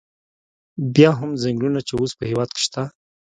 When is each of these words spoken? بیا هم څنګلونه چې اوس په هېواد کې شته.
بیا 0.95 1.11
هم 1.19 1.31
څنګلونه 1.41 1.79
چې 1.87 1.93
اوس 1.99 2.11
په 2.17 2.23
هېواد 2.29 2.49
کې 2.55 2.61
شته. 2.65 2.83